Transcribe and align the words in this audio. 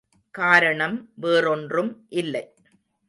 காரணம் 0.35 0.97
வேறொன்றும் 1.15 1.91
இல்லை. 2.09 2.45